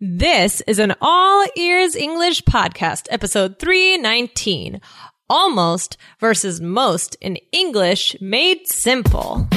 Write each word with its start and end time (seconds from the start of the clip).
This 0.00 0.60
is 0.68 0.78
an 0.78 0.94
all 1.00 1.44
ears 1.56 1.96
English 1.96 2.42
podcast, 2.42 3.08
episode 3.10 3.58
319. 3.58 4.80
Almost 5.28 5.96
versus 6.20 6.60
most 6.60 7.16
in 7.20 7.36
English 7.50 8.14
made 8.20 8.68
simple. 8.68 9.48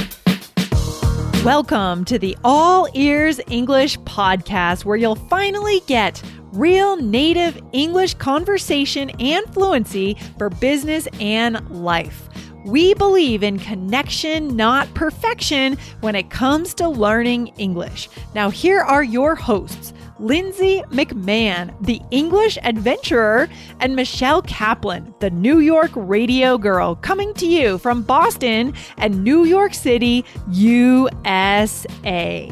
Welcome 1.44 2.04
to 2.06 2.18
the 2.18 2.36
All 2.42 2.88
Ears 2.92 3.40
English 3.50 4.00
podcast, 4.00 4.84
where 4.84 4.96
you'll 4.96 5.14
finally 5.14 5.80
get 5.86 6.20
real 6.50 6.96
native 6.96 7.62
English 7.70 8.14
conversation 8.14 9.10
and 9.20 9.46
fluency 9.54 10.16
for 10.38 10.50
business 10.50 11.06
and 11.20 11.70
life. 11.70 12.28
We 12.64 12.94
believe 12.94 13.42
in 13.42 13.58
connection, 13.58 14.54
not 14.56 14.92
perfection, 14.94 15.76
when 16.00 16.14
it 16.14 16.30
comes 16.30 16.74
to 16.74 16.88
learning 16.88 17.48
English. 17.58 18.08
Now, 18.34 18.50
here 18.50 18.80
are 18.80 19.02
your 19.02 19.34
hosts. 19.34 19.92
Lindsay 20.20 20.82
McMahon, 20.90 21.74
the 21.84 22.00
English 22.12 22.56
adventurer, 22.62 23.48
and 23.80 23.96
Michelle 23.96 24.42
Kaplan, 24.42 25.12
the 25.18 25.30
New 25.30 25.58
York 25.58 25.90
radio 25.96 26.56
girl, 26.56 26.94
coming 26.94 27.34
to 27.34 27.46
you 27.46 27.78
from 27.78 28.02
Boston 28.02 28.74
and 28.98 29.24
New 29.24 29.44
York 29.44 29.74
City, 29.74 30.24
USA. 30.52 32.48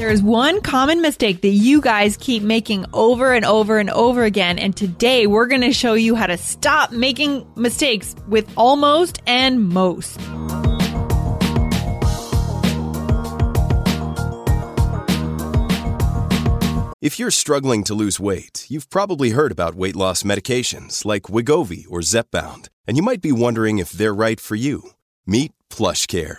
There 0.00 0.08
is 0.08 0.22
one 0.22 0.62
common 0.62 1.02
mistake 1.02 1.42
that 1.42 1.50
you 1.50 1.82
guys 1.82 2.16
keep 2.16 2.42
making 2.42 2.86
over 2.94 3.34
and 3.34 3.44
over 3.44 3.78
and 3.78 3.90
over 3.90 4.24
again. 4.24 4.58
And 4.58 4.74
today 4.74 5.26
we're 5.26 5.44
going 5.44 5.60
to 5.60 5.74
show 5.74 5.92
you 5.92 6.14
how 6.14 6.26
to 6.26 6.38
stop 6.38 6.90
making 6.90 7.46
mistakes 7.54 8.16
with 8.26 8.50
almost 8.56 9.20
and 9.26 9.62
most. 9.62 10.18
If 17.02 17.18
you're 17.18 17.30
struggling 17.30 17.84
to 17.84 17.92
lose 17.92 18.18
weight, 18.18 18.64
you've 18.70 18.88
probably 18.88 19.30
heard 19.30 19.52
about 19.52 19.74
weight 19.74 19.96
loss 19.96 20.22
medications 20.22 21.04
like 21.04 21.24
Wegovy 21.24 21.84
or 21.90 22.00
Zepbound, 22.00 22.70
and 22.86 22.96
you 22.96 23.02
might 23.02 23.20
be 23.20 23.32
wondering 23.32 23.78
if 23.78 23.90
they're 23.90 24.14
right 24.14 24.40
for 24.40 24.54
you. 24.54 24.92
Meet 25.26 25.52
PlushCare, 25.68 26.38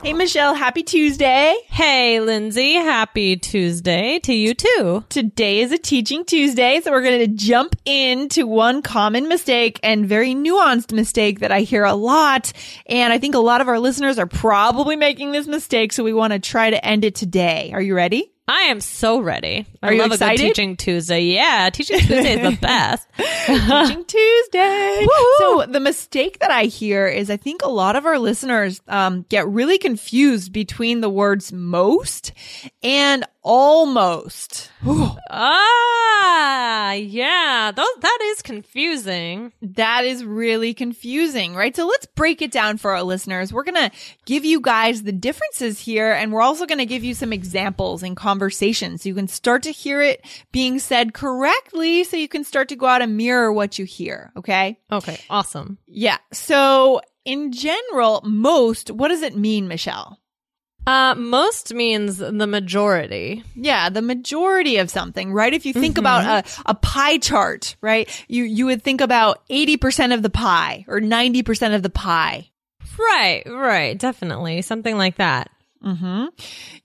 Hey, 0.00 0.12
Michelle, 0.12 0.54
happy 0.54 0.84
Tuesday. 0.84 1.56
Hey, 1.66 2.20
Lindsay, 2.20 2.74
happy 2.74 3.36
Tuesday 3.36 4.20
to 4.20 4.32
you 4.32 4.54
too. 4.54 5.02
Today 5.08 5.58
is 5.58 5.72
a 5.72 5.76
teaching 5.76 6.24
Tuesday, 6.24 6.80
so 6.80 6.92
we're 6.92 7.02
going 7.02 7.18
to 7.18 7.26
jump 7.26 7.74
into 7.84 8.46
one 8.46 8.80
common 8.80 9.26
mistake 9.26 9.80
and 9.82 10.06
very 10.06 10.36
nuanced 10.36 10.92
mistake 10.92 11.40
that 11.40 11.50
I 11.50 11.62
hear 11.62 11.82
a 11.82 11.94
lot. 11.94 12.52
And 12.86 13.12
I 13.12 13.18
think 13.18 13.34
a 13.34 13.40
lot 13.40 13.60
of 13.60 13.66
our 13.66 13.80
listeners 13.80 14.20
are 14.20 14.28
probably 14.28 14.94
making 14.94 15.32
this 15.32 15.48
mistake, 15.48 15.92
so 15.92 16.04
we 16.04 16.12
want 16.12 16.32
to 16.32 16.38
try 16.38 16.70
to 16.70 16.86
end 16.86 17.04
it 17.04 17.16
today. 17.16 17.72
Are 17.74 17.82
you 17.82 17.96
ready? 17.96 18.30
I 18.48 18.62
am 18.62 18.80
so 18.80 19.20
ready. 19.20 19.66
I 19.82 19.90
you 19.92 19.98
love 19.98 20.12
excited? 20.12 20.40
a 20.40 20.42
good 20.42 20.48
teaching 20.54 20.76
Tuesday. 20.76 21.20
Yeah, 21.20 21.68
teaching 21.70 21.98
Tuesday 21.98 22.40
is 22.42 22.50
the 22.50 22.56
best. 22.60 23.06
Teaching 23.46 24.04
Tuesday. 24.06 25.06
So 25.38 25.64
the 25.68 25.80
mistake 25.80 26.38
that 26.40 26.50
I 26.50 26.64
hear 26.64 27.06
is 27.06 27.30
I 27.30 27.36
think 27.36 27.62
a 27.62 27.68
lot 27.68 27.94
of 27.96 28.06
our 28.06 28.18
listeners 28.18 28.80
um, 28.88 29.24
get 29.28 29.46
really 29.46 29.78
confused 29.78 30.52
between 30.52 31.00
the 31.00 31.08
words 31.10 31.52
most 31.52 32.32
and 32.82 33.24
almost. 33.48 34.70
ah, 35.30 36.92
yeah, 36.92 37.72
those, 37.74 37.86
that 38.00 38.18
is 38.22 38.42
confusing. 38.42 39.54
That 39.62 40.04
is 40.04 40.22
really 40.22 40.74
confusing, 40.74 41.54
right? 41.54 41.74
So 41.74 41.86
let's 41.86 42.04
break 42.06 42.42
it 42.42 42.52
down 42.52 42.76
for 42.76 42.90
our 42.92 43.02
listeners. 43.02 43.50
We're 43.50 43.64
going 43.64 43.90
to 43.90 43.96
give 44.26 44.44
you 44.44 44.60
guys 44.60 45.02
the 45.02 45.12
differences 45.12 45.80
here, 45.80 46.12
and 46.12 46.30
we're 46.30 46.42
also 46.42 46.66
going 46.66 46.78
to 46.78 46.86
give 46.86 47.04
you 47.04 47.14
some 47.14 47.32
examples 47.32 48.02
in 48.02 48.14
conversations 48.14 49.02
so 49.02 49.08
you 49.08 49.14
can 49.14 49.28
start 49.28 49.62
to 49.62 49.72
hear 49.72 50.02
it 50.02 50.22
being 50.52 50.78
said 50.78 51.14
correctly 51.14 52.04
so 52.04 52.18
you 52.18 52.28
can 52.28 52.44
start 52.44 52.68
to 52.68 52.76
go 52.76 52.84
out 52.86 53.00
and 53.00 53.16
mirror 53.16 53.50
what 53.50 53.78
you 53.78 53.86
hear. 53.86 54.30
Okay. 54.36 54.78
Okay, 54.92 55.18
awesome. 55.30 55.78
Yeah. 55.86 56.18
So 56.32 57.00
in 57.24 57.52
general, 57.52 58.20
most, 58.24 58.90
what 58.90 59.08
does 59.08 59.22
it 59.22 59.36
mean, 59.36 59.68
Michelle? 59.68 60.20
Uh, 60.88 61.14
most 61.16 61.74
means 61.74 62.16
the 62.16 62.46
majority. 62.46 63.44
Yeah, 63.54 63.90
the 63.90 64.00
majority 64.00 64.78
of 64.78 64.88
something, 64.88 65.34
right? 65.34 65.52
If 65.52 65.66
you 65.66 65.74
think 65.74 65.98
about 65.98 66.24
a, 66.24 66.50
a 66.64 66.74
pie 66.74 67.18
chart, 67.18 67.76
right? 67.82 68.08
You, 68.26 68.44
you 68.44 68.64
would 68.64 68.82
think 68.82 69.02
about 69.02 69.46
80% 69.48 70.14
of 70.14 70.22
the 70.22 70.30
pie 70.30 70.86
or 70.88 70.98
90% 70.98 71.74
of 71.74 71.82
the 71.82 71.90
pie. 71.90 72.48
Right, 72.98 73.42
right, 73.46 73.98
definitely. 73.98 74.62
Something 74.62 74.96
like 74.96 75.16
that. 75.16 75.50
Mm-hmm. 75.84 76.26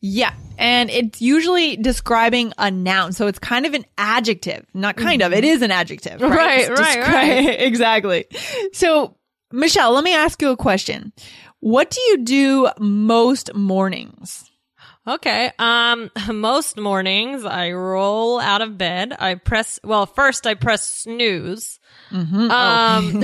Yeah. 0.01 0.33
And 0.57 0.89
it's 0.89 1.21
usually 1.21 1.77
describing 1.77 2.51
a 2.57 2.69
noun. 2.69 3.13
So 3.13 3.27
it's 3.27 3.39
kind 3.39 3.65
of 3.65 3.73
an 3.73 3.85
adjective. 3.97 4.65
Not 4.73 4.97
kind 4.97 5.21
of, 5.21 5.31
it 5.31 5.45
is 5.45 5.61
an 5.61 5.71
adjective. 5.71 6.19
Right, 6.21 6.67
Right, 6.67 6.77
right, 6.99 7.45
descri- 7.47 7.61
exactly. 7.67 8.25
So, 8.73 9.15
Michelle, 9.53 9.93
let 9.93 10.03
me 10.03 10.13
ask 10.13 10.41
you 10.41 10.49
a 10.49 10.57
question. 10.57 11.13
What 11.63 11.91
do 11.91 12.01
you 12.01 12.17
do 12.25 12.69
most 12.77 13.55
mornings? 13.55 14.51
Okay. 15.07 15.49
Um, 15.57 16.11
most 16.33 16.77
mornings 16.77 17.45
I 17.45 17.71
roll 17.71 18.41
out 18.41 18.61
of 18.61 18.77
bed. 18.77 19.15
I 19.17 19.35
press, 19.35 19.79
well, 19.81 20.05
first 20.05 20.45
I 20.45 20.55
press 20.55 20.85
snooze. 20.85 21.79
Um, 22.11 23.23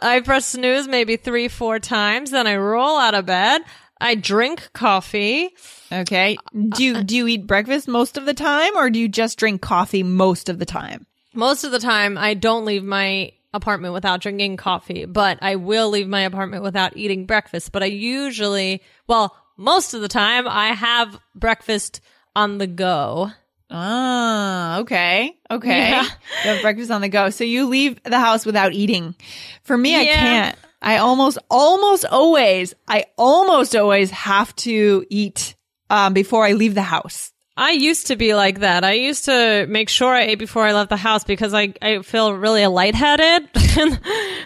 I 0.00 0.22
press 0.24 0.46
snooze 0.46 0.88
maybe 0.88 1.18
three, 1.18 1.48
four 1.48 1.78
times. 1.78 2.30
Then 2.30 2.46
I 2.46 2.56
roll 2.56 2.96
out 2.96 3.14
of 3.14 3.26
bed. 3.26 3.60
I 4.00 4.14
drink 4.14 4.70
coffee. 4.72 5.50
Okay. 5.92 6.38
Do 6.54 6.82
you, 6.82 7.04
do 7.04 7.16
you 7.18 7.26
eat 7.26 7.46
breakfast 7.46 7.86
most 7.86 8.16
of 8.16 8.24
the 8.24 8.32
time 8.32 8.78
or 8.78 8.88
do 8.88 8.98
you 8.98 9.08
just 9.08 9.38
drink 9.38 9.60
coffee 9.60 10.02
most 10.02 10.48
of 10.48 10.58
the 10.58 10.64
time? 10.64 11.06
Most 11.34 11.64
of 11.64 11.70
the 11.70 11.78
time, 11.78 12.16
I 12.16 12.32
don't 12.32 12.64
leave 12.64 12.82
my 12.82 13.32
apartment 13.52 13.94
without 13.94 14.20
drinking 14.20 14.56
coffee, 14.56 15.04
but 15.04 15.38
I 15.42 15.56
will 15.56 15.90
leave 15.90 16.08
my 16.08 16.22
apartment 16.22 16.62
without 16.62 16.96
eating 16.96 17.26
breakfast. 17.26 17.72
But 17.72 17.82
I 17.82 17.86
usually, 17.86 18.82
well, 19.06 19.36
most 19.56 19.94
of 19.94 20.00
the 20.00 20.08
time, 20.08 20.46
I 20.48 20.68
have 20.68 21.18
breakfast 21.34 22.00
on 22.34 22.58
the 22.58 22.66
go. 22.66 23.30
Ah, 23.70 24.78
okay. 24.80 25.36
Okay. 25.50 25.90
Yeah. 25.90 26.02
You 26.44 26.50
have 26.50 26.62
breakfast 26.62 26.90
on 26.90 27.00
the 27.00 27.08
go. 27.08 27.30
So 27.30 27.44
you 27.44 27.66
leave 27.66 28.02
the 28.02 28.18
house 28.18 28.44
without 28.44 28.72
eating. 28.72 29.14
For 29.62 29.76
me, 29.76 29.96
I 29.96 30.04
can't. 30.06 30.58
I 30.82 30.96
almost, 30.96 31.38
almost 31.50 32.04
always, 32.06 32.74
I 32.88 33.04
almost 33.18 33.76
always 33.76 34.10
have 34.10 34.56
to 34.56 35.04
eat, 35.10 35.54
um, 35.90 36.14
before 36.14 36.46
I 36.46 36.52
leave 36.52 36.74
the 36.74 36.82
house. 36.82 37.32
I 37.60 37.72
used 37.72 38.06
to 38.06 38.16
be 38.16 38.34
like 38.34 38.60
that. 38.60 38.84
I 38.84 38.92
used 38.92 39.26
to 39.26 39.66
make 39.68 39.90
sure 39.90 40.14
I 40.14 40.22
ate 40.22 40.38
before 40.38 40.64
I 40.64 40.72
left 40.72 40.88
the 40.88 40.96
house 40.96 41.24
because 41.24 41.52
I, 41.52 41.74
I 41.82 42.00
feel 42.00 42.32
really 42.32 42.66
lightheaded 42.66 43.42
in 43.78 43.90
the 43.90 44.00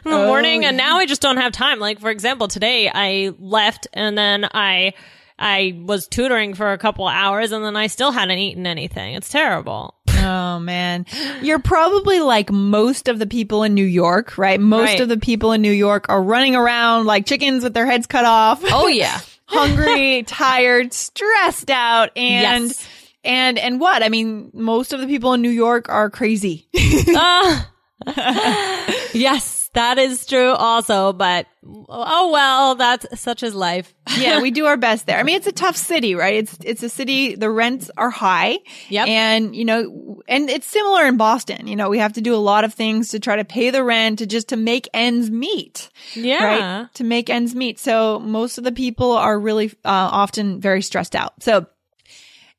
oh, 0.07 0.27
morning. 0.27 0.65
And 0.65 0.77
now 0.77 0.99
I 0.99 1.07
just 1.07 1.23
don't 1.23 1.37
have 1.37 1.53
time. 1.53 1.79
Like, 1.79 2.01
for 2.01 2.11
example, 2.11 2.49
today 2.49 2.91
I 2.93 3.33
left 3.39 3.87
and 3.93 4.19
then 4.19 4.49
I, 4.53 4.95
I 5.39 5.81
was 5.85 6.09
tutoring 6.09 6.55
for 6.55 6.73
a 6.73 6.79
couple 6.79 7.07
hours 7.07 7.53
and 7.53 7.65
then 7.65 7.77
I 7.77 7.87
still 7.87 8.11
hadn't 8.11 8.37
eaten 8.39 8.67
anything. 8.67 9.15
It's 9.15 9.29
terrible. 9.29 9.95
Oh 10.09 10.59
man. 10.59 11.07
You're 11.41 11.61
probably 11.61 12.19
like 12.19 12.51
most 12.51 13.07
of 13.07 13.21
the 13.21 13.29
people 13.29 13.63
in 13.63 13.75
New 13.75 13.85
York, 13.85 14.37
right? 14.37 14.59
Most 14.59 14.89
Right. 14.89 15.01
of 15.03 15.09
the 15.09 15.19
people 15.19 15.53
in 15.53 15.63
New 15.63 15.71
York 15.71 16.07
are 16.09 16.21
running 16.21 16.57
around 16.57 17.07
like 17.07 17.27
chickens 17.27 17.63
with 17.63 17.75
their 17.75 17.87
heads 17.87 18.09
cut 18.09 18.25
off. 18.25 18.61
Oh, 18.65 18.89
yeah. 18.89 19.21
hungry, 19.47 20.25
tired, 20.25 20.93
stressed 20.93 21.71
out, 21.71 22.11
and 22.17 22.69
Yes. 22.71 22.89
And 23.25 23.59
and 23.59 23.81
what? 23.81 24.03
I 24.03 24.09
mean, 24.09 24.51
most 24.53 24.93
of 24.93 25.01
the 25.01 25.07
people 25.07 25.33
in 25.33 25.43
New 25.43 25.51
York 25.51 25.89
are 25.89 26.11
crazy. 26.11 26.69
Ah. 27.15 27.71
yes, 29.15 29.71
that 29.75 29.99
is 29.99 30.27
true 30.27 30.53
also, 30.53 31.13
but 31.13 31.47
oh 31.89 32.31
well, 32.33 32.75
that's 32.75 33.21
such 33.21 33.43
is 33.43 33.55
life. 33.55 33.95
yeah, 34.19 34.41
we 34.41 34.51
do 34.51 34.67
our 34.67 34.77
best 34.77 35.07
there. 35.07 35.19
I 35.19 35.23
mean, 35.23 35.37
it's 35.37 35.47
a 35.47 35.53
tough 35.53 35.77
city, 35.77 36.15
right? 36.15 36.35
It's 36.35 36.59
it's 36.65 36.83
a 36.83 36.89
city. 36.89 37.35
The 37.35 37.51
rents 37.51 37.91
are 37.97 38.11
high. 38.11 38.59
Yep. 38.89 39.09
And 39.09 39.57
you 39.57 39.65
know, 39.65 40.23
and 40.29 40.51
it's 40.51 40.67
similar 40.67 41.07
in 41.07 41.17
Boston. 41.17 41.67
You 41.67 41.77
know, 41.77 41.89
we 41.89 41.99
have 41.99 42.13
to 42.15 42.21
do 42.21 42.35
a 42.35 42.37
lot 42.37 42.65
of 42.65 42.75
things 42.75 43.09
to 43.11 43.21
try 43.21 43.37
to 43.37 43.45
pay 43.45 43.71
the 43.71 43.83
rent 43.83 44.19
to 44.19 44.27
just 44.27 44.49
to 44.49 44.57
make 44.57 44.89
ends 44.93 45.31
meet. 45.31 45.89
Yeah. 46.15 46.45
Right. 46.45 46.95
To 46.95 47.05
make 47.05 47.31
ends 47.31 47.55
meet. 47.55 47.79
So 47.79 48.21
most 48.21 48.59
of 48.59 48.65
the 48.65 48.73
people 48.73 49.13
are 49.13 49.39
really 49.39 49.71
uh, 49.85 50.11
often 50.13 50.61
very 50.61 50.83
stressed 50.83 51.17
out. 51.17 51.43
So 51.43 51.67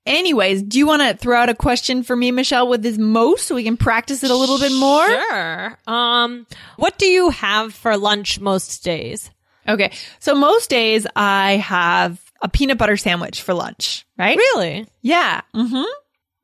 Anyways, 0.05 0.61
do 0.63 0.77
you 0.77 0.85
want 0.85 1.01
to 1.01 1.17
throw 1.17 1.37
out 1.37 1.49
a 1.49 1.55
question 1.55 2.03
for 2.03 2.15
me, 2.15 2.31
Michelle, 2.31 2.67
with 2.67 2.83
this 2.83 2.97
most 2.97 3.47
so 3.47 3.55
we 3.55 3.63
can 3.63 3.77
practice 3.77 4.23
it 4.23 4.29
a 4.29 4.35
little 4.35 4.59
bit 4.59 4.71
more? 4.71 5.07
Sure. 5.07 5.77
Um, 5.87 6.45
what 6.77 6.97
do 6.97 7.07
you 7.07 7.31
have 7.31 7.73
for 7.73 7.97
lunch 7.97 8.39
most 8.39 8.83
days? 8.83 9.31
Okay. 9.67 9.91
So 10.19 10.35
most 10.35 10.69
days 10.69 11.07
I 11.15 11.53
have 11.53 12.21
a 12.41 12.49
peanut 12.49 12.77
butter 12.77 12.97
sandwich 12.97 13.41
for 13.41 13.53
lunch, 13.55 14.05
right? 14.17 14.37
Really? 14.37 14.87
Yeah. 15.01 15.41
Mm-hmm. 15.55 15.83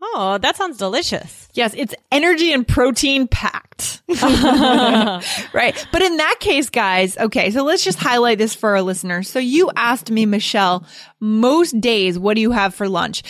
Oh, 0.04 0.40
that 0.40 0.56
sounds 0.56 0.78
delicious. 0.78 1.48
Yes, 1.54 1.76
it's 1.76 1.94
energy 2.12 2.52
and 2.54 2.68
protein 2.68 3.28
packed. 3.28 4.02
right. 5.54 5.88
But 5.92 6.02
in 6.02 6.18
that 6.18 6.38
case, 6.40 6.72
guys, 6.72 7.16
okay, 7.18 7.52
so 7.52 7.64
let's 7.64 7.84
just 7.84 8.00
highlight 8.00 8.40
this 8.40 8.56
for 8.56 8.72
our 8.72 8.82
listeners. 8.82 9.30
So 9.30 9.38
you 9.38 9.70
asked 9.76 10.10
me, 10.10 10.26
Michelle, 10.26 10.88
most 11.20 11.80
days, 11.80 12.18
what 12.18 12.34
do 12.34 12.42
you 12.42 12.50
have 12.50 12.74
for 12.74 12.90
lunch? 12.90 13.22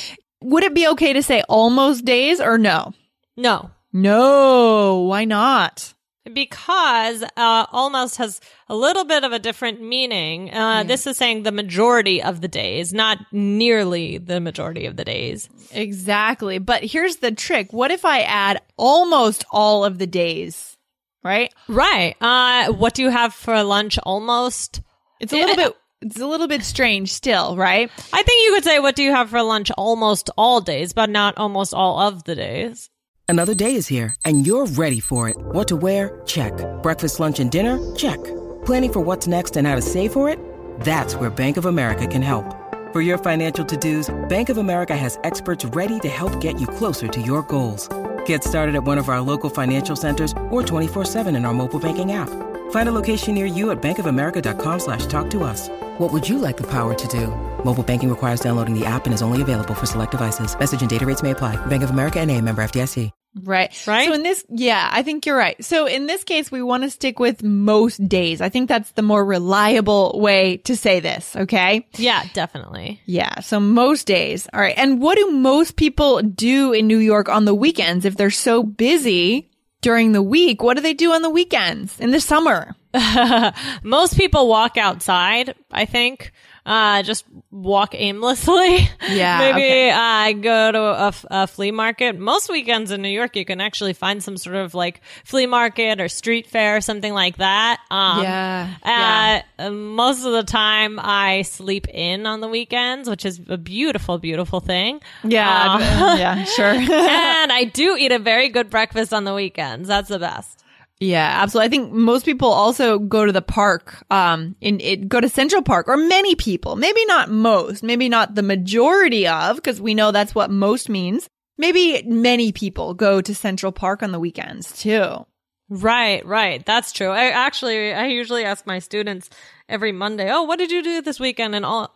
Would 0.42 0.64
it 0.64 0.74
be 0.74 0.88
okay 0.90 1.14
to 1.14 1.22
say 1.24 1.44
almost 1.48 2.06
days 2.06 2.40
or 2.42 2.58
no? 2.58 2.94
No. 3.38 3.72
No, 3.94 5.00
why 5.02 5.26
not? 5.26 5.94
Because 6.32 7.24
uh, 7.36 7.66
almost 7.72 8.18
has 8.18 8.40
a 8.70 8.76
little 8.76 9.06
bit 9.06 9.24
of 9.24 9.32
a 9.32 9.40
different 9.40 9.82
meaning. 9.82 10.54
Uh, 10.54 10.84
This 10.84 11.08
is 11.08 11.18
saying 11.18 11.44
the 11.44 11.52
majority 11.52 12.22
of 12.22 12.42
the 12.42 12.48
days, 12.48 12.94
not 12.94 13.18
nearly 13.32 14.18
the 14.20 14.40
majority 14.40 14.86
of 14.86 14.96
the 14.98 15.04
days. 15.04 15.50
Exactly. 15.72 16.60
But 16.60 16.84
here's 16.84 17.18
the 17.18 17.32
trick. 17.32 17.74
What 17.74 17.92
if 17.92 18.06
I 18.06 18.22
add 18.22 18.62
almost 18.78 19.46
all 19.52 19.84
of 19.84 19.98
the 19.98 20.08
days? 20.08 20.78
Right? 21.24 21.54
Right. 21.68 22.16
Uh, 22.22 22.72
what 22.74 22.94
do 22.94 23.02
you 23.02 23.10
have 23.10 23.34
for 23.34 23.62
lunch 23.64 23.98
almost? 24.04 24.82
It's 25.20 25.34
a 25.34 25.38
little 25.38 25.56
bit 25.56 25.76
it's 26.02 26.20
a 26.20 26.28
little 26.28 26.48
bit 26.48 26.64
strange 26.64 27.12
still, 27.14 27.56
right? 27.56 27.90
I 28.12 28.24
think 28.24 28.46
you 28.48 28.54
could 28.54 28.64
say, 28.64 28.80
what 28.80 28.96
do 28.96 29.04
you 29.04 29.12
have 29.12 29.30
for 29.30 29.42
lunch 29.44 29.72
almost 29.78 30.30
all 30.38 30.60
days, 30.60 30.94
but 30.94 31.10
not 31.10 31.38
almost 31.38 31.74
all 31.74 32.00
of 32.00 32.24
the 32.24 32.36
days. 32.36 32.90
Another 33.28 33.54
day 33.54 33.76
is 33.76 33.88
here, 33.88 34.14
and 34.26 34.46
you're 34.46 34.66
ready 34.66 35.00
for 35.00 35.30
it. 35.30 35.38
What 35.40 35.68
to 35.70 35.78
wear? 35.78 36.22
Check. 36.26 36.54
Breakfast, 36.84 37.20
lunch, 37.20 37.40
and 37.40 37.50
dinner? 37.50 37.80
Check. 37.96 38.22
Planning 38.66 38.92
for 38.92 39.00
what's 39.00 39.26
next 39.26 39.56
and 39.56 39.66
how 39.66 39.76
to 39.76 39.82
save 39.82 40.12
for 40.12 40.28
it? 40.28 40.38
That's 40.82 41.16
where 41.16 41.30
Bank 41.30 41.56
of 41.56 41.66
America 41.66 42.06
can 42.08 42.22
help. 42.22 42.46
For 42.92 43.00
your 43.00 43.18
financial 43.18 43.64
to-dos, 43.64 44.14
Bank 44.28 44.50
of 44.50 44.58
America 44.58 44.98
has 44.98 45.18
experts 45.24 45.64
ready 45.64 46.00
to 46.02 46.10
help 46.10 46.42
get 46.42 46.60
you 46.60 46.68
closer 46.68 47.08
to 47.08 47.22
your 47.22 47.42
goals. 47.44 47.88
Get 48.26 48.44
started 48.44 48.76
at 48.76 48.84
one 48.84 48.98
of 48.98 49.08
our 49.08 49.22
local 49.22 49.50
financial 49.50 49.96
centers 49.96 50.34
or 50.50 50.62
24-7 50.62 51.34
in 51.36 51.46
our 51.46 51.54
mobile 51.54 51.80
banking 51.80 52.12
app. 52.12 52.30
Find 52.72 52.90
a 52.90 52.94
location 52.94 53.34
near 53.34 53.46
you 53.46 53.72
at 53.72 53.82
bankofamerica.com 53.82 54.80
slash 54.80 55.06
talk 55.06 55.30
to 55.30 55.44
us. 55.44 55.70
What 56.02 56.12
would 56.14 56.28
you 56.28 56.40
like 56.40 56.58
the 56.58 56.66
power 56.66 56.96
to 56.96 57.08
do? 57.08 57.28
Mobile 57.64 57.84
banking 57.84 58.10
requires 58.10 58.40
downloading 58.40 58.74
the 58.74 58.88
app 58.88 59.06
and 59.06 59.14
is 59.14 59.22
only 59.22 59.40
available 59.40 59.76
for 59.76 59.86
select 59.86 60.10
devices. 60.10 60.58
Message 60.58 60.82
and 60.82 60.90
data 60.90 61.06
rates 61.06 61.22
may 61.22 61.30
apply. 61.30 61.64
Bank 61.68 61.84
of 61.84 61.92
America 61.92 62.20
and 62.20 62.32
a 62.32 62.42
member 62.42 62.64
FDIC. 62.64 63.12
Right. 63.44 63.72
Right? 63.86 64.08
So 64.08 64.14
in 64.16 64.24
this, 64.24 64.44
yeah, 64.50 64.90
I 64.92 65.04
think 65.04 65.28
you're 65.28 65.38
right. 65.38 65.64
So 65.64 65.86
in 65.86 66.08
this 66.08 66.24
case, 66.24 66.52
we 66.52 66.64
want 66.64 66.82
to 66.82 66.90
stick 66.90 67.20
with 67.20 67.44
most 67.44 67.98
days. 68.10 68.42
I 68.42 68.50
think 68.50 68.68
that's 68.68 68.90
the 68.94 69.04
more 69.04 69.24
reliable 69.24 70.20
way 70.20 70.58
to 70.66 70.76
say 70.76 71.02
this. 71.02 71.36
Okay. 71.36 71.88
Yeah, 71.98 72.24
definitely. 72.34 73.00
Yeah. 73.06 73.40
So 73.42 73.60
most 73.60 74.08
days. 74.08 74.50
All 74.52 74.60
right. 74.60 74.76
And 74.76 75.04
what 75.04 75.20
do 75.20 75.30
most 75.30 75.76
people 75.76 76.20
do 76.24 76.74
in 76.74 76.88
New 76.88 76.98
York 76.98 77.30
on 77.30 77.46
the 77.46 77.54
weekends 77.54 78.06
if 78.06 78.18
they're 78.18 78.32
so 78.32 78.64
busy 78.64 79.52
during 79.82 80.14
the 80.14 80.24
week? 80.24 80.64
What 80.64 80.78
do 80.78 80.82
they 80.82 80.96
do 80.96 81.12
on 81.12 81.22
the 81.22 81.30
weekends 81.30 82.00
in 82.00 82.10
the 82.10 82.20
summer? 82.20 82.76
Most 83.84 84.18
people 84.18 84.48
walk 84.48 84.78
outside, 84.78 85.56
I 85.72 85.86
think. 85.86 86.32
Uh, 86.64 87.02
just 87.02 87.26
walk 87.50 87.96
aimlessly. 87.96 88.88
Yeah, 89.10 89.40
Maybe 89.54 89.62
okay. 89.64 89.90
uh, 89.90 90.32
go 90.34 90.72
to 90.72 90.80
a, 90.80 91.08
f- 91.08 91.26
a 91.32 91.48
flea 91.48 91.72
market. 91.72 92.20
Most 92.20 92.50
weekends 92.52 92.92
in 92.92 93.02
New 93.02 93.10
York, 93.10 93.36
you 93.36 93.46
can 93.46 93.60
actually 93.60 93.94
find 93.94 94.22
some 94.22 94.38
sort 94.38 94.58
of 94.58 94.76
like 94.76 95.02
flea 95.24 95.48
market 95.48 96.00
or 96.00 96.08
street 96.08 96.46
fair, 96.46 96.78
or 96.78 96.82
something 96.82 97.14
like 97.16 97.38
that. 97.38 97.80
Um, 97.90 98.22
Yeah, 98.22 98.70
Uh, 98.84 99.42
uh, 99.64 99.72
most 99.72 100.24
of 100.24 100.34
the 100.34 100.44
time, 100.44 101.00
I 101.02 101.42
sleep 101.42 101.88
in 101.88 102.28
on 102.28 102.42
the 102.42 102.48
weekends, 102.48 103.10
which 103.10 103.26
is 103.26 103.42
a 103.50 103.58
beautiful, 103.58 104.20
beautiful 104.20 104.60
thing. 104.60 105.02
Yeah. 105.24 105.78
Uh, 105.80 106.16
yeah. 106.20 106.44
Sure. 106.44 106.66
and 106.76 107.52
I 107.52 107.72
do 107.74 107.98
eat 107.98 108.12
a 108.12 108.20
very 108.20 108.50
good 108.50 108.70
breakfast 108.70 109.14
on 109.16 109.24
the 109.24 109.34
weekends. 109.34 109.88
That's 109.88 110.10
the 110.10 110.20
best. 110.20 110.61
Yeah, 111.02 111.42
absolutely. 111.42 111.66
I 111.66 111.70
think 111.70 111.94
most 111.94 112.26
people 112.26 112.50
also 112.52 113.00
go 113.00 113.26
to 113.26 113.32
the 113.32 113.42
park, 113.42 114.06
um, 114.12 114.56
in 114.62 114.80
it, 114.80 115.10
go 115.10 115.20
to 115.20 115.28
Central 115.28 115.64
Park, 115.64 115.88
or 115.88 115.98
many 115.98 116.36
people. 116.36 116.76
Maybe 116.76 117.04
not 117.06 117.32
most, 117.32 117.82
maybe 117.82 118.08
not 118.08 118.36
the 118.36 118.44
majority 118.44 119.28
of, 119.28 119.56
because 119.56 119.82
we 119.82 119.96
know 119.96 120.12
that's 120.12 120.36
what 120.36 120.52
most 120.52 120.90
means. 120.90 121.28
Maybe 121.58 122.04
many 122.06 122.52
people 122.52 122.94
go 122.94 123.20
to 123.20 123.34
Central 123.34 123.72
Park 123.72 124.04
on 124.04 124.12
the 124.12 124.20
weekends 124.20 124.80
too. 124.80 125.26
Right, 125.70 126.24
right. 126.24 126.64
That's 126.68 126.92
true. 126.92 127.10
I 127.10 127.30
actually, 127.30 127.94
I 127.94 128.06
usually 128.06 128.46
ask 128.46 128.68
my 128.68 128.78
students 128.78 129.28
every 129.68 129.92
Monday, 129.92 130.30
"Oh, 130.32 130.44
what 130.44 130.60
did 130.60 130.70
you 130.70 130.84
do 130.84 131.02
this 131.02 131.20
weekend?" 131.20 131.56
And 131.56 131.66
all, 131.66 131.96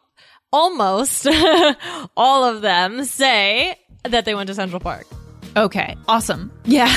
almost 0.51 1.27
all 2.17 2.43
of 2.43 2.63
them 2.63 3.05
say 3.05 3.77
that 4.03 4.25
they 4.25 4.33
went 4.33 4.47
to 4.47 4.55
Central 4.55 4.79
Park. 4.79 5.05
Okay, 5.55 5.95
awesome. 6.07 6.51
Yeah. 6.63 6.91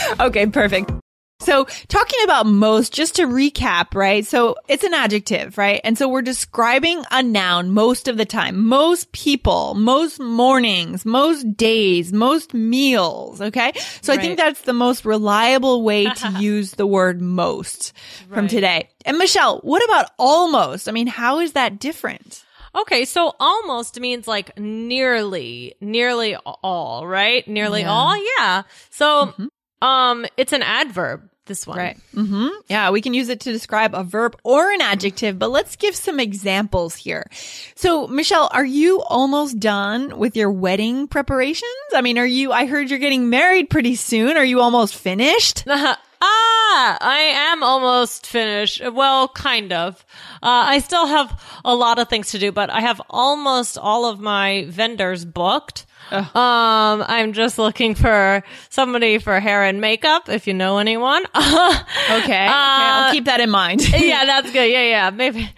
okay, 0.20 0.46
perfect. 0.46 0.90
So 1.40 1.64
talking 1.88 2.18
about 2.24 2.46
most, 2.46 2.92
just 2.92 3.16
to 3.16 3.26
recap, 3.26 3.94
right? 3.94 4.26
So 4.26 4.56
it's 4.68 4.84
an 4.84 4.94
adjective, 4.94 5.56
right? 5.56 5.80
And 5.84 5.96
so 5.96 6.08
we're 6.08 6.22
describing 6.22 7.02
a 7.10 7.22
noun 7.22 7.70
most 7.70 8.08
of 8.08 8.16
the 8.16 8.24
time. 8.26 8.66
Most 8.66 9.10
people, 9.12 9.74
most 9.74 10.20
mornings, 10.20 11.04
most 11.04 11.56
days, 11.56 12.12
most 12.12 12.52
meals. 12.54 13.40
Okay. 13.40 13.72
So 14.02 14.12
I 14.12 14.18
think 14.18 14.36
that's 14.36 14.62
the 14.62 14.72
most 14.72 15.04
reliable 15.04 15.82
way 15.82 16.10
to 16.10 16.30
use 16.38 16.72
the 16.72 16.86
word 16.86 17.20
most 17.20 17.92
from 18.28 18.42
Right. 18.42 18.50
today. 18.50 18.88
And 19.06 19.18
Michelle, 19.18 19.60
what 19.60 19.82
about 19.84 20.10
almost? 20.18 20.88
I 20.88 20.92
mean, 20.92 21.06
how 21.06 21.40
is 21.40 21.52
that 21.52 21.78
different? 21.78 22.44
Okay, 22.74 23.04
so 23.04 23.34
almost 23.40 23.98
means 23.98 24.28
like 24.28 24.56
nearly, 24.58 25.74
nearly 25.80 26.36
all, 26.36 27.06
right? 27.06 27.46
Nearly 27.48 27.80
Yeah. 27.80 27.90
all, 27.90 28.16
yeah. 28.38 28.62
So, 28.90 29.26
mm-hmm. 29.26 29.46
Um, 29.82 30.26
it's 30.36 30.52
an 30.52 30.62
adverb. 30.62 31.28
This 31.46 31.66
one, 31.66 31.78
Right. 31.78 31.98
Mm-hmm. 32.14 32.48
Yeah, 32.68 32.90
we 32.90 33.00
can 33.00 33.12
use 33.12 33.28
it 33.28 33.40
to 33.40 33.50
describe 33.50 33.92
a 33.92 34.04
verb 34.04 34.36
or 34.44 34.70
an 34.70 34.80
adjective, 34.80 35.36
but 35.36 35.50
let's 35.50 35.74
give 35.74 35.96
some 35.96 36.20
examples 36.20 36.94
here. 36.94 37.28
So, 37.74 38.06
Michelle, 38.06 38.48
are 38.52 38.64
you 38.64 39.02
almost 39.02 39.58
done 39.58 40.16
with 40.16 40.36
your 40.36 40.52
wedding 40.52 41.08
preparations? 41.08 41.72
I 41.92 42.02
mean, 42.02 42.18
are 42.18 42.26
you, 42.26 42.52
I 42.52 42.66
heard 42.66 42.88
you're 42.88 43.00
getting 43.00 43.30
married 43.30 43.68
pretty 43.68 43.96
soon. 43.96 44.36
Are 44.36 44.44
you 44.44 44.60
almost 44.60 44.94
finished? 44.94 45.64
ah, 45.66 46.98
I 47.00 47.32
am 47.50 47.64
almost 47.64 48.26
finished. 48.28 48.80
Well, 48.92 49.26
kind 49.26 49.72
of. 49.72 50.04
Uh, 50.34 50.70
I 50.70 50.78
still 50.78 51.06
have 51.06 51.42
a 51.64 51.74
lot 51.74 51.98
of 51.98 52.08
things 52.08 52.30
to 52.30 52.38
do, 52.38 52.52
but 52.52 52.70
I 52.70 52.80
have 52.80 53.00
almost 53.10 53.76
all 53.76 54.06
of 54.06 54.20
my 54.20 54.66
vendors 54.68 55.24
booked. 55.24 55.86
Um, 56.10 57.04
I'm 57.06 57.32
just 57.32 57.58
looking 57.58 57.94
for 57.94 58.42
somebody 58.68 59.18
for 59.18 59.38
hair 59.40 59.64
and 59.64 59.80
makeup. 59.80 60.28
If 60.28 60.46
you 60.46 60.54
know 60.54 60.78
anyone. 60.78 61.24
Okay. 62.10 62.24
okay. 62.24 62.46
I'll 62.48 63.12
keep 63.12 63.26
that 63.26 63.40
in 63.40 63.50
mind. 63.50 63.88
yeah, 63.88 64.24
that's 64.26 64.50
good. 64.50 64.70
Yeah, 64.70 64.82
yeah. 64.82 65.10
Maybe, 65.10 65.48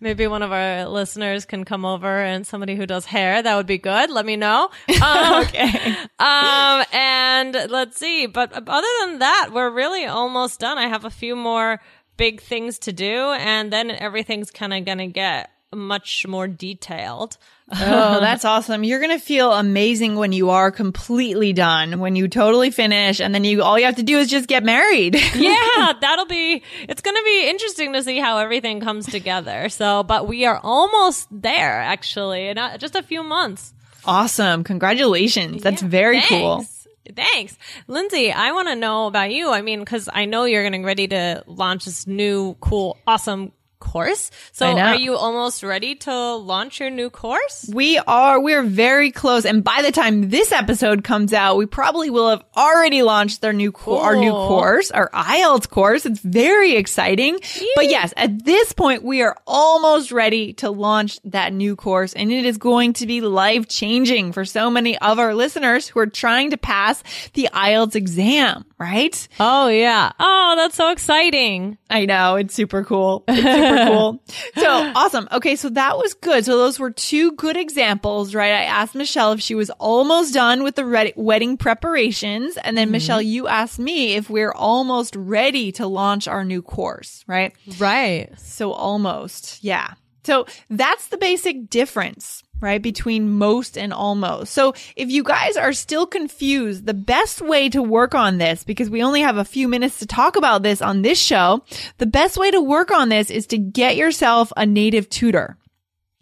maybe 0.00 0.26
one 0.26 0.42
of 0.42 0.52
our 0.52 0.86
listeners 0.86 1.44
can 1.44 1.64
come 1.64 1.84
over 1.84 2.22
and 2.22 2.46
somebody 2.46 2.76
who 2.76 2.86
does 2.86 3.04
hair. 3.04 3.42
That 3.42 3.56
would 3.56 3.66
be 3.66 3.78
good. 3.78 4.10
Let 4.10 4.24
me 4.24 4.36
know. 4.36 4.70
Um, 5.02 5.42
okay. 5.42 5.96
um, 6.18 6.84
and 6.92 7.54
let's 7.68 7.98
see. 7.98 8.26
But 8.26 8.52
other 8.52 8.88
than 9.00 9.18
that, 9.18 9.50
we're 9.52 9.70
really 9.70 10.06
almost 10.06 10.60
done. 10.60 10.78
I 10.78 10.88
have 10.88 11.04
a 11.04 11.10
few 11.10 11.36
more 11.36 11.80
big 12.16 12.40
things 12.40 12.78
to 12.80 12.92
do, 12.92 13.32
and 13.32 13.72
then 13.72 13.90
everything's 13.90 14.50
kind 14.50 14.72
of 14.72 14.84
gonna 14.84 15.08
get 15.08 15.50
much 15.72 16.26
more 16.26 16.48
detailed. 16.48 17.36
Oh, 17.70 17.76
that's 18.20 18.44
awesome. 18.44 18.84
You're 18.84 19.00
going 19.00 19.18
to 19.18 19.24
feel 19.24 19.52
amazing 19.52 20.16
when 20.16 20.32
you 20.32 20.50
are 20.50 20.70
completely 20.70 21.52
done, 21.52 22.00
when 22.00 22.16
you 22.16 22.28
totally 22.28 22.70
finish, 22.70 23.20
and 23.20 23.34
then 23.34 23.44
you, 23.44 23.62
all 23.62 23.78
you 23.78 23.84
have 23.84 23.96
to 23.96 24.02
do 24.02 24.18
is 24.18 24.28
just 24.28 24.48
get 24.48 24.64
married. 24.64 25.14
yeah, 25.34 25.92
that'll 26.00 26.26
be, 26.26 26.62
it's 26.88 27.02
going 27.02 27.16
to 27.16 27.24
be 27.24 27.48
interesting 27.50 27.92
to 27.92 28.02
see 28.02 28.18
how 28.18 28.38
everything 28.38 28.80
comes 28.80 29.06
together. 29.06 29.68
So, 29.68 30.02
but 30.02 30.26
we 30.26 30.46
are 30.46 30.58
almost 30.62 31.28
there 31.30 31.80
actually, 31.80 32.48
in 32.48 32.58
just 32.78 32.94
a 32.94 33.02
few 33.02 33.22
months. 33.22 33.74
awesome. 34.04 34.64
Congratulations. 34.64 35.62
That's 35.62 35.82
very 35.82 36.22
cool. 36.22 36.58
Thanks. 36.58 36.74
Thanks. 37.14 37.58
Lindsay, 37.86 38.30
I 38.32 38.52
want 38.52 38.68
to 38.68 38.76
know 38.76 39.06
about 39.06 39.32
you. 39.32 39.50
I 39.50 39.62
mean, 39.62 39.80
because 39.80 40.10
I 40.12 40.26
know 40.26 40.44
you're 40.44 40.62
getting 40.62 40.84
ready 40.84 41.08
to 41.08 41.42
launch 41.46 41.86
this 41.86 42.06
new, 42.06 42.54
cool, 42.60 42.98
awesome 43.06 43.52
course. 43.78 44.30
So 44.52 44.76
are 44.78 44.96
you 44.96 45.14
almost 45.16 45.62
ready 45.62 45.94
to 45.96 46.34
launch 46.34 46.80
your 46.80 46.90
new 46.90 47.10
course? 47.10 47.70
We 47.72 47.98
are, 47.98 48.40
we're 48.40 48.62
very 48.62 49.10
close. 49.10 49.44
And 49.44 49.62
by 49.62 49.82
the 49.82 49.92
time 49.92 50.30
this 50.30 50.52
episode 50.52 51.04
comes 51.04 51.32
out, 51.32 51.56
we 51.56 51.66
probably 51.66 52.10
will 52.10 52.30
have 52.30 52.44
already 52.56 53.02
launched 53.02 53.40
their 53.40 53.52
new, 53.52 53.72
co- 53.72 53.98
our 54.00 54.16
new 54.16 54.32
course, 54.32 54.90
our 54.90 55.10
IELTS 55.10 55.68
course. 55.68 56.06
It's 56.06 56.20
very 56.20 56.76
exciting. 56.76 57.38
But 57.74 57.88
yes, 57.90 58.12
at 58.16 58.44
this 58.44 58.72
point, 58.72 59.02
we 59.02 59.22
are 59.22 59.36
almost 59.46 60.12
ready 60.12 60.52
to 60.54 60.70
launch 60.70 61.18
that 61.24 61.52
new 61.52 61.76
course. 61.76 62.12
And 62.12 62.32
it 62.32 62.44
is 62.44 62.58
going 62.58 62.94
to 62.94 63.06
be 63.06 63.20
life 63.20 63.68
changing 63.68 64.32
for 64.32 64.44
so 64.44 64.70
many 64.70 64.98
of 64.98 65.18
our 65.18 65.34
listeners 65.34 65.88
who 65.88 66.00
are 66.00 66.06
trying 66.06 66.50
to 66.50 66.56
pass 66.56 67.02
the 67.34 67.48
IELTS 67.52 67.94
exam, 67.94 68.64
right? 68.78 69.28
Oh 69.40 69.68
yeah. 69.68 70.12
Oh, 70.18 70.54
that's 70.56 70.76
so 70.76 70.90
exciting. 70.90 71.78
I 71.90 72.04
know. 72.06 72.36
It's 72.36 72.54
super 72.54 72.84
cool. 72.84 73.24
It's 73.28 73.38
super 73.42 73.67
cool. 73.86 74.22
So 74.54 74.92
awesome. 74.94 75.28
Okay. 75.30 75.56
So 75.56 75.68
that 75.70 75.98
was 75.98 76.14
good. 76.14 76.44
So 76.44 76.58
those 76.58 76.78
were 76.78 76.90
two 76.90 77.32
good 77.32 77.56
examples, 77.56 78.34
right? 78.34 78.52
I 78.52 78.64
asked 78.64 78.94
Michelle 78.94 79.32
if 79.32 79.40
she 79.40 79.54
was 79.54 79.70
almost 79.70 80.34
done 80.34 80.62
with 80.62 80.74
the 80.74 80.84
red- 80.84 81.12
wedding 81.16 81.56
preparations. 81.56 82.56
And 82.58 82.76
then 82.76 82.86
mm-hmm. 82.86 82.92
Michelle, 82.92 83.22
you 83.22 83.46
asked 83.46 83.78
me 83.78 84.14
if 84.14 84.28
we're 84.28 84.52
almost 84.52 85.14
ready 85.16 85.70
to 85.72 85.86
launch 85.86 86.26
our 86.28 86.44
new 86.44 86.60
course, 86.60 87.24
right? 87.26 87.54
Right. 87.78 88.30
So 88.38 88.72
almost. 88.72 89.62
Yeah. 89.62 89.94
So 90.24 90.46
that's 90.68 91.08
the 91.08 91.16
basic 91.16 91.70
difference, 91.70 92.42
right? 92.60 92.82
Between 92.82 93.30
most 93.30 93.78
and 93.78 93.92
almost. 93.92 94.52
So 94.52 94.74
if 94.96 95.10
you 95.10 95.22
guys 95.22 95.56
are 95.56 95.72
still 95.72 96.06
confused, 96.06 96.86
the 96.86 96.94
best 96.94 97.40
way 97.40 97.68
to 97.70 97.82
work 97.82 98.14
on 98.14 98.38
this, 98.38 98.64
because 98.64 98.90
we 98.90 99.02
only 99.02 99.20
have 99.20 99.36
a 99.36 99.44
few 99.44 99.68
minutes 99.68 99.98
to 99.98 100.06
talk 100.06 100.36
about 100.36 100.62
this 100.62 100.82
on 100.82 101.02
this 101.02 101.20
show, 101.20 101.62
the 101.98 102.06
best 102.06 102.36
way 102.36 102.50
to 102.50 102.60
work 102.60 102.90
on 102.90 103.08
this 103.08 103.30
is 103.30 103.46
to 103.48 103.58
get 103.58 103.96
yourself 103.96 104.52
a 104.56 104.66
native 104.66 105.08
tutor. 105.08 105.56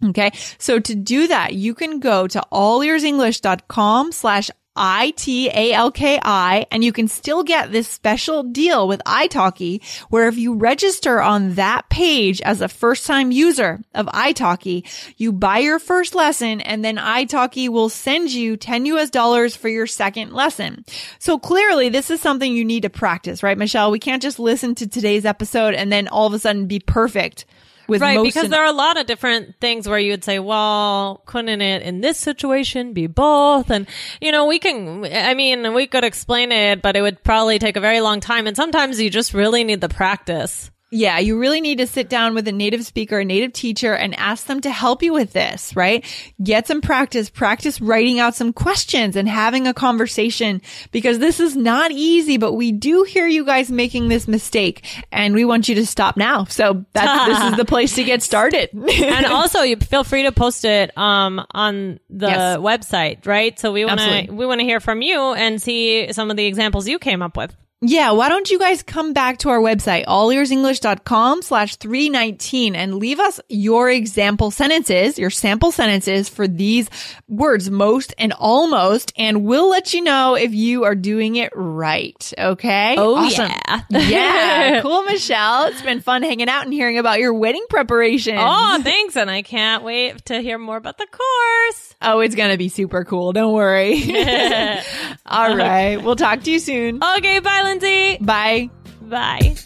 Okay. 0.05 0.31
So 0.59 0.79
to 0.79 0.95
do 0.95 1.29
that, 1.29 1.55
you 1.55 1.75
can 1.75 2.01
go 2.01 2.27
to 2.27 2.43
allearsenglish.com 2.53 4.13
slash 4.13 4.51
I-T-A-L-K-I 4.77 6.67
and 6.71 6.85
you 6.85 6.93
can 6.93 7.09
still 7.09 7.43
get 7.43 7.73
this 7.73 7.89
special 7.89 8.43
deal 8.43 8.87
with 8.87 9.01
italki 9.05 9.83
where 10.11 10.29
if 10.29 10.37
you 10.37 10.55
register 10.55 11.21
on 11.21 11.55
that 11.55 11.89
page 11.89 12.41
as 12.43 12.61
a 12.61 12.69
first 12.69 13.07
time 13.07 13.33
user 13.33 13.81
of 13.95 14.07
italki, 14.07 14.85
you 15.17 15.33
buy 15.33 15.59
your 15.59 15.79
first 15.79 16.15
lesson 16.15 16.61
and 16.61 16.85
then 16.85 16.97
italki 16.97 17.69
will 17.69 17.89
send 17.89 18.33
you 18.33 18.57
10 18.57 18.87
US 18.87 19.11
dollars 19.11 19.57
for 19.57 19.69
your 19.69 19.87
second 19.87 20.33
lesson. 20.33 20.85
So 21.19 21.39
clearly 21.39 21.89
this 21.89 22.11
is 22.11 22.21
something 22.21 22.53
you 22.53 22.65
need 22.65 22.83
to 22.83 22.91
practice, 22.91 23.43
right, 23.43 23.59
Michelle? 23.59 23.91
We 23.91 23.99
can't 23.99 24.23
just 24.23 24.39
listen 24.39 24.75
to 24.77 24.87
today's 24.87 25.25
episode 25.25 25.75
and 25.75 25.91
then 25.91 26.09
all 26.09 26.27
of 26.27 26.35
a 26.35 26.39
sudden 26.39 26.67
be 26.67 26.81
perfect 26.81 27.47
with 27.89 28.03
Right, 28.03 28.23
because 28.23 28.45
in- 28.45 28.51
there 28.51 28.63
are 28.63 28.69
a 28.69 28.73
lot 28.73 28.99
of 28.99 29.07
different 29.07 29.57
things 29.61 29.89
where 29.89 29.99
you 29.99 30.13
would 30.13 30.25
say, 30.25 30.39
well, 30.39 31.23
couldn't 31.27 31.61
it 31.61 31.83
in 31.83 32.01
this 32.01 32.19
situation 32.19 32.93
be 32.93 33.07
both? 33.07 33.71
And, 33.71 33.87
you 34.21 34.33
know, 34.33 34.47
we 34.47 34.59
can, 34.59 35.05
I 35.05 35.35
mean, 35.35 35.75
we 35.75 35.87
could 35.87 36.05
explain 36.05 36.53
it, 36.53 36.83
but 36.83 36.97
it 36.97 37.03
would 37.03 37.23
probably 37.23 37.59
take 37.59 37.77
a 37.77 37.81
very 37.81 38.01
long 38.01 38.21
time. 38.21 38.47
And 38.47 38.57
sometimes 38.57 39.01
you 39.01 39.11
just 39.11 39.35
really 39.35 39.65
need 39.65 39.81
the 39.81 39.89
practice. 39.89 40.71
Yeah, 40.97 41.19
you 41.19 41.39
really 41.39 41.61
need 41.61 41.79
to 41.79 41.87
sit 41.87 42.09
down 42.09 42.35
with 42.35 42.49
a 42.49 42.53
native 42.53 42.85
speaker, 42.87 43.19
a 43.19 43.25
native 43.25 43.53
teacher, 43.53 43.95
and 43.95 44.15
ask 44.19 44.47
them 44.47 44.61
to 44.63 44.71
help 44.71 45.03
you 45.03 45.13
with 45.13 45.33
this, 45.33 45.77
right? 45.77 46.05
Get 46.43 46.67
some 46.67 46.81
practice, 46.81 47.29
practice 47.29 47.81
writing 47.81 48.19
out 48.19 48.35
some 48.35 48.53
questions 48.53 49.15
and 49.17 49.29
having 49.29 49.67
a 49.67 49.75
conversation 49.75 50.63
because 50.93 51.19
this 51.19 51.39
is 51.41 51.55
not 51.57 51.91
easy, 51.93 52.39
but 52.39 52.55
we 52.55 52.73
do 52.73 53.03
hear 53.03 53.27
you 53.27 53.45
guys 53.45 53.71
making 53.71 54.09
this 54.09 54.27
mistake 54.27 54.85
and 55.13 55.35
we 55.35 55.45
want 55.45 55.69
you 55.69 55.75
to 55.75 55.87
stop 55.87 56.17
now. 56.17 56.45
So 56.45 56.85
that's, 56.93 57.27
this 57.27 57.51
is 57.53 57.57
the 57.59 57.65
place 57.75 57.95
to 57.97 58.05
get 58.05 58.23
started. 58.23 58.71
and 58.73 59.27
also 59.27 59.63
you 59.63 59.77
feel 59.77 60.05
free 60.05 60.23
to 60.23 60.33
post 60.33 60.65
it 60.65 60.97
um 60.97 61.45
on 61.51 62.01
the 62.09 62.27
Yes. 62.29 62.59
website 62.59 63.27
right 63.27 63.59
so 63.59 63.73
we 63.73 63.85
want 63.85 64.01
to 64.01 64.33
we 64.33 64.47
want 64.47 64.61
to 64.61 64.65
hear 64.65 64.81
from 64.81 65.03
you 65.03 65.35
and 65.35 65.61
see 65.61 66.13
some 66.13 66.31
of 66.31 66.37
the 66.37 66.47
examples 66.47 66.89
you 66.89 66.99
came 66.99 67.23
up 67.23 67.37
with 67.37 67.55
Yeah, 67.83 68.13
why 68.13 68.31
don't 68.31 68.51
you 68.51 68.59
guys 68.59 68.83
come 68.83 69.13
back 69.13 69.37
to 69.39 69.51
our 69.51 69.61
website, 69.61 70.07
allearsenglish.com 70.07 71.43
slash 71.43 71.77
319 71.77 72.75
and 72.75 72.95
leave 72.95 73.21
us 73.21 73.39
your 73.51 73.91
example 73.91 74.51
sentences, 74.51 75.19
your 75.19 75.29
sample 75.29 75.71
sentences 75.71 76.31
for 76.31 76.49
these 76.49 76.89
words, 77.29 77.71
most 77.71 78.15
and 78.17 78.33
almost, 78.33 79.13
and 79.19 79.45
we'll 79.45 79.69
let 79.69 79.93
you 79.93 80.01
know 80.03 80.37
if 80.37 80.55
you 80.55 80.85
are 80.85 80.95
doing 80.95 81.37
it 81.37 81.53
right. 81.55 82.33
Okay? 82.39 82.95
Oh, 82.97 83.15
Awesome. 83.17 83.51
yeah. 83.51 83.83
yeah. 83.91 84.81
Cool, 84.87 85.03
Michelle. 85.03 85.67
It's 85.67 85.83
been 85.83 86.01
fun 86.01 86.23
hanging 86.23 86.49
out 86.49 86.65
and 86.65 86.73
hearing 86.73 86.97
about 86.97 87.19
your 87.19 87.35
wedding 87.35 87.65
preparation. 87.69 88.37
oh 88.39 88.81
thanks 88.83 89.17
and 89.17 89.31
i 89.31 89.43
can't 89.43 89.83
wait 89.85 90.25
to 90.27 90.41
hear 90.41 90.59
more 90.59 90.77
about 90.77 90.97
the 90.99 91.07
course 91.07 91.95
Oh, 92.03 92.21
it's 92.21 92.35
going 92.35 92.51
to 92.51 92.59
be 92.59 92.69
super 92.69 93.05
cool. 93.05 93.33
Don't 93.33 93.53
worry. 93.55 93.95
All 95.27 95.57
right. 95.57 95.97
We'll 96.03 96.17
talk 96.17 96.43
to 96.43 96.51
you 96.51 96.59
soon. 96.59 97.03
okay 97.03 97.39
bye 97.41 97.63
lindsay 97.65 98.19
Bye. 98.21 98.71
bye 99.03 99.57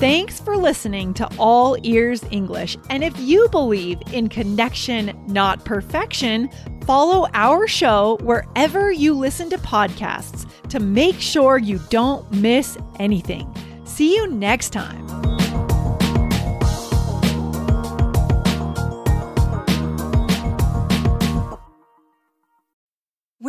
Thanks 0.00 0.40
for 0.40 0.56
listening 0.56 1.12
to 1.14 1.28
All 1.36 1.76
Ears 1.82 2.24
English. 2.30 2.78
And 2.88 3.04
if 3.04 3.18
you 3.20 3.48
believe 3.50 4.00
in 4.12 4.30
connection, 4.30 5.12
not 5.26 5.66
perfection, 5.66 6.48
follow 6.86 7.28
our 7.34 7.68
show 7.68 8.16
wherever 8.22 8.90
you 8.90 9.12
listen 9.12 9.50
to 9.50 9.58
podcasts 9.58 10.46
to 10.70 10.80
make 10.80 11.20
sure 11.20 11.58
you 11.58 11.78
don't 11.90 12.30
miss 12.32 12.78
anything. 12.98 13.52
See 13.84 14.16
you 14.16 14.26
next 14.28 14.70
time. 14.70 15.06